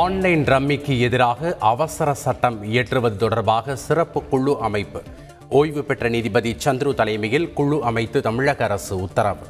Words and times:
Online 0.00 0.44
ரம்மிக்கு 0.44 1.00
எதிராக 1.00 1.56
அவசர 1.60 2.14
சட்டம் 2.14 2.62
இயற்றுவது 2.62 3.16
தொடர்பாக 3.16 3.76
சிறப்பு 3.76 4.24
குழு 4.24 4.56
அமைப்பு. 4.60 5.02
ஓய்வு 5.48 5.82
பெற்ற 5.84 6.08
நீதிபதி 6.08 6.56
சந்துரு 6.64 6.94
தலைமையில் 6.94 7.52
குழு 7.52 7.84
அமைத்து 7.84 8.22
தமிழக 8.22 8.64
அரசு 8.64 9.00
உத்தரவு. 9.00 9.46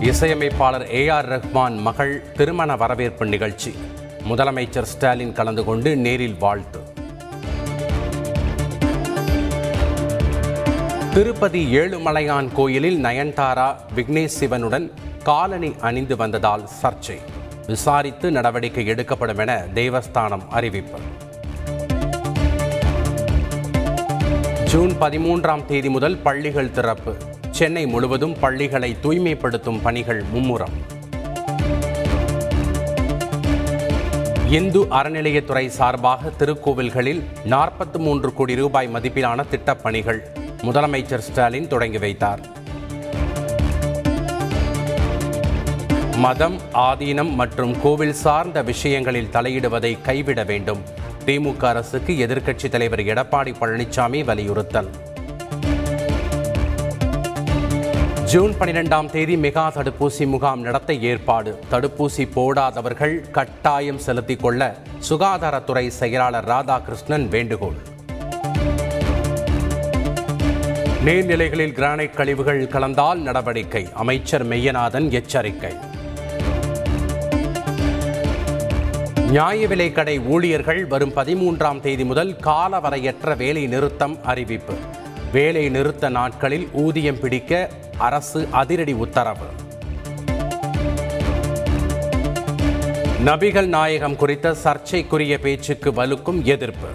இசையமைப்பாளர் 0.00 0.94
ஏ 0.94 1.08
ஆர் 1.08 1.28
ரஹ்மான் 1.28 1.78
மகள் 1.78 2.32
திருமண 2.32 2.76
வரவேற்பு 2.76 3.26
நிகழ்ச்சி. 3.26 3.74
முதலமைச்சர் 4.28 4.90
ஸ்டாலின் 4.92 5.32
கலந்து 5.32 5.64
கொண்டு 5.64 5.96
நேரில் 5.96 6.38
வாழ்த்து. 6.38 6.80
திருப்பதி 11.14 11.78
ஏழுமலையான் 11.78 12.48
கோயிலில் 12.52 13.02
நயன்தாரா 13.04 13.74
விக்னேஷ் 13.96 14.36
சிவனுடன் 14.40 14.92
காலணி 15.28 15.74
அணிந்து 15.80 16.16
வந்ததால் 16.16 16.68
சர்ச்சை. 16.82 17.16
விசாரித்து 17.66 18.30
நடவடிக்கை 18.30 18.86
எடுக்கப்படும் 18.86 19.38
என 19.38 19.64
தேவஸ்தானம் 19.74 20.48
அறிவிப்பு. 20.50 20.98
ஜூன் 24.64 24.92
பதிமூன்றாம் 25.00 25.64
தேதி 25.64 25.88
முதல் 25.88 26.16
பள்ளிகள் 26.16 26.70
திறப்பு. 26.70 27.14
சென்னை 27.50 27.86
முழுவதும் 27.86 28.38
பள்ளிகளை 28.40 28.96
தூய்மைப்படுத்தும் 29.02 29.82
பணிகள் 29.82 30.24
மும்முரம். 30.34 30.76
இந்து 34.48 34.84
அறநிலையத்துறை 34.84 35.66
சார்பாக 35.66 36.30
திருக்கோவில்களில் 36.38 37.24
நாற்பத்தி 37.44 37.98
மூன்று 37.98 38.34
கோடி 38.34 38.54
ரூபாய் 38.54 38.90
மதிப்பிலான 38.92 39.44
திட்டப்பணிகள் 39.50 40.20
முதலமைச்சர் 40.62 41.26
ஸ்டாலின் 41.28 41.68
தொடங்கி 41.68 41.98
வைத்தார். 41.98 42.55
மதம் 46.16 46.60
ஆதீனம் 46.72 47.34
மற்றும் 47.34 47.80
கோவில் 47.80 48.12
சார்ந்த 48.12 48.62
விஷயங்களில் 48.62 49.28
தலையிடுவதை 49.32 50.00
கைவிட 50.00 50.44
வேண்டும். 50.44 50.82
திமுக 51.26 51.64
அரசுக்கு 51.64 52.26
எதிர்க்கட்சித் 52.26 52.68
தலைவர் 52.68 53.00
எடப்பாடி 53.00 53.54
பழனிசாமி 53.60 54.24
வலியுறுத்தல். 54.24 54.90
ஜூன் 58.24 58.54
பனிரெண்டாம் 58.60 59.10
தேதி 59.10 59.36
மெகா 59.36 59.70
தடுப்பூசி 59.70 60.26
முகாம் 60.26 60.60
நடத்த 60.60 60.94
ஏற்பாடு. 60.94 61.62
தடுப்பூசி 61.70 62.28
போடாதவர்கள் 62.36 63.30
கட்டாயம் 63.30 63.98
செலுத்திக் 63.98 64.42
கொள்ள 64.42 64.76
சுகாதாரத்துறை 65.08 65.88
செயலாளர் 65.88 66.48
ராதாகிருஷ்ணன் 66.48 67.28
வேண்டுகோள். 67.28 67.76
நீர்நிலைகளில் 71.04 71.72
கிரானைட் 71.72 72.14
கழிவுகள் 72.14 72.66
கலந்தால் 72.66 73.14
நடவடிக்கை. 73.14 73.88
அமைச்சர் 73.94 74.48
மெய்யநாதன் 74.48 75.10
எச்சரிக்கை. 75.10 75.74
நியாய 79.30 79.66
விலைக்கடை 79.66 80.26
ஊழியர்கள் 80.26 80.86
வரும் 80.86 81.14
பதிமூன்றாம் 81.16 81.80
தேதி 81.80 82.04
முதல் 82.04 82.36
காலவரையற்ற 82.42 83.36
வேலை 83.36 83.66
நிறுத்தம் 83.66 84.24
அறிவிப்பு. 84.24 84.74
வேலை 85.32 85.68
நிறுத்த 85.68 86.08
நாட்களில் 86.08 86.68
ஊதியம் 86.72 87.20
பிடிக்க 87.20 87.70
அரசு 87.98 88.48
அதிரடி 88.50 88.92
உத்தரவு. 88.92 89.46
நபிகள் 93.24 93.66
நாயகம் 93.66 94.16
குறித்த 94.16 94.54
சர்ச்சைக்குரிய 94.54 95.38
பேச்சுக்கு 95.38 95.92
வலுக்கும் 95.92 96.42
எதிர்ப்பு. 96.44 96.88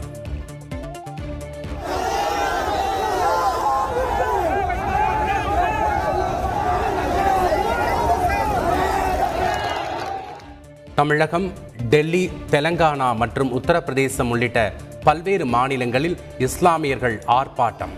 தமிழகம் 10.95 11.52
டெல்லி 11.92 12.31
தெலங்கானா 12.52 13.16
மற்றும் 13.16 13.50
உத்தரப்பிரதேசம் 13.59 14.30
உள்ளிட்ட 14.30 14.73
பல்வேறு 15.03 15.45
மாநிலங்களில் 15.45 16.17
இஸ்லாமியர்கள் 16.38 17.23
ஆர்ப்பாட்டம். 17.27 17.93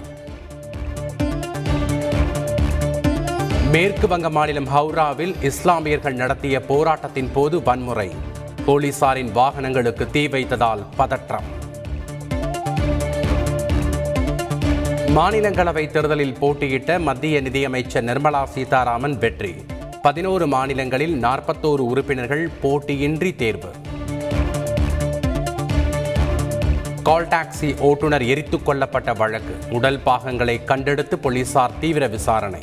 மேற்கு 3.71 4.07
வங்க 4.07 4.29
மாநிலம் 4.29 4.67
ஹவுராவில் 4.67 5.33
இஸ்லாமியர்கள் 5.43 6.13
நடத்திய 6.13 6.61
போராட்டத்தின் 6.61 7.29
போது 7.33 7.63
வன்முறை. 7.63 8.09
போலீசாரின் 8.65 9.31
வாகனங்களுக்கு 9.31 10.09
தீ 10.09 10.27
வைத்ததால் 10.27 10.83
பதற்றம். 10.95 11.49
மாநிலங்களவை 15.17 15.91
தேர்தலில் 15.91 16.39
போட்டியிட்ட 16.39 16.99
மத்திய 16.99 17.41
நிதியமைச்சர் 17.41 18.05
நிர்மலா 18.05 18.43
சீதாராமன் 18.43 19.17
வெற்றி. 19.17 19.55
பதினோரு 20.01 20.47
மாநிலங்களில் 20.47 21.21
நாற்பத்தோரு 21.23 21.83
உறுப்பினர்கள் 21.91 22.49
போட்டியின்றி 22.63 23.35
தேர்வு. 23.35 23.71
கால் 27.03 27.27
டாக்ஸி 27.27 27.79
ஓட்டுநர் 27.79 28.23
எரித்துக் 28.23 28.69
கொல்லப்பட்ட 28.69 29.17
வழக்கு. 29.17 29.55
உடல் 29.69 29.99
பாகங்களை 29.99 30.61
கண்டெடுத்து 30.65 31.15
போலீசார் 31.15 31.71
தீவிர 31.79 32.07
விசாரணை. 32.07 32.59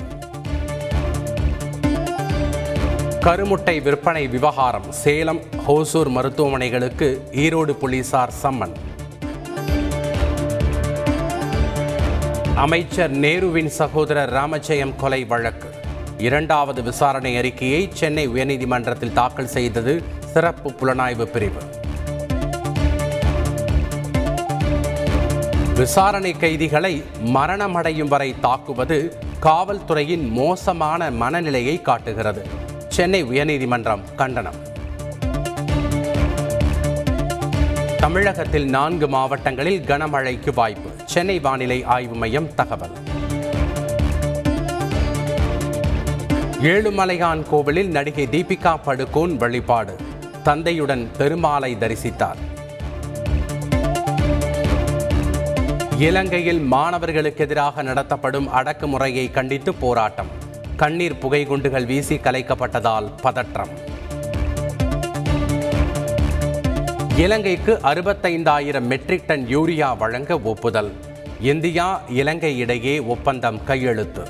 கருமுட்டை 3.21 3.83
விற்பனை 3.83 4.27
விவகாரம். 4.29 4.93
சேலம் 4.93 5.41
ஹோசூர் 5.69 6.09
மருத்துவமனைகளுக்கு 6.09 7.21
ஈரோடு 7.31 7.71
போலீசார் 7.71 8.33
சம்மன். 8.43 8.73
அமைச்சர் 12.55 13.13
நேருவின் 13.13 13.67
சகோதரர் 13.67 14.33
ராமஜெயம் 14.33 14.97
கொலை 14.97 15.25
வழக்கு. 15.25 15.69
இரண்டாவது 16.19 16.83
விசாரணை 16.83 17.37
அறிக்கையை 17.37 17.89
சென்னை 17.93 18.29
உயர்நீதிமன்றத்தில் 18.29 19.13
தாக்கல் 19.13 19.47
செய்தது 19.47 20.03
சிறப்பு 20.33 20.71
புலனாய்வு 20.71 21.25
பிரிவு. 21.25 21.79
விசாரணை 25.81 26.33
கைதிகளை 26.33 27.05
மரணமடையும் 27.25 28.09
வரை 28.09 28.35
தாக்குவது 28.41 29.19
காவல்துறையின் 29.43 30.29
மோசமான 30.29 31.11
மனநிலையை 31.11 31.83
காட்டுகிறது. 31.83 32.47
சென்னை 32.89 33.25
உயர்நீதிமன்றம் 33.25 34.01
கண்டனம். 34.17 34.55
தமிழகத்தில் 37.97 38.69
நான்கு 38.69 39.09
மாவட்டங்களில் 39.09 39.83
கனமழைக்கு 39.83 40.55
வாய்ப்பு. 40.55 40.91
சென்னை 41.05 41.39
வானிலை 41.39 41.85
ஆய்வு 41.85 42.15
மையம் 42.15 42.55
தகவல். 42.55 42.97
ஏழுமலையான் 46.63 47.43
கோவிலில் 47.51 47.91
நடிகை 47.91 48.27
தீபிகா 48.27 48.77
படுகோன் 48.87 49.37
வழிபாடு. 49.37 49.97
தந்தையுடன் 50.45 51.09
பெருமாளை 51.19 51.77
தரிசித்தார். 51.79 52.49
இலங்கையில் 56.01 56.61
மாணவர்களுக்கு 56.61 57.45
எதிராக 57.45 57.83
நடத்தப்படும் 57.83 58.53
அடக்குமுறையை 58.53 59.31
கண்டித்து 59.31 59.75
போராட்டம். 59.75 60.27
கண்ணீர் 60.77 61.19
புகை 61.19 61.45
குண்டுகள் 61.45 61.85
வீசி 61.85 62.17
கலைக்கப்பட்டதால் 62.17 63.11
பதற்றம். 63.23 63.69
இலங்கைக்கு 67.17 67.79
அறுபத்தைந்தாயிரம் 67.83 68.81
மெட்ரிக் 68.81 69.27
டன் 69.27 69.47
யூரியா 69.47 69.97
வழங்க 69.97 70.39
ஒப்புதல். 70.39 70.93
இந்தியா 71.41 72.01
இலங்கை 72.09 72.59
இடையே 72.59 73.01
ஒப்பந்தம் 73.01 73.65
கையெழுத்து. 73.65 74.23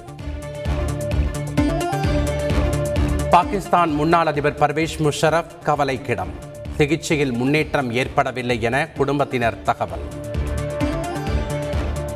பாகிஸ்தான் 3.30 3.90
முன்னாள் 3.90 4.26
அதிபர் 4.26 4.58
பர்வேஷ் 4.58 4.98
முஷரப் 4.98 5.50
கவலைக்கிடம். 5.64 6.32
சிகிச்சையில் 6.76 7.32
முன்னேற்றம் 7.32 7.92
ஏற்படவில்லை 7.92 8.62
என 8.62 8.88
குடும்பத்தினர் 8.88 9.62
தகவல். 9.62 10.08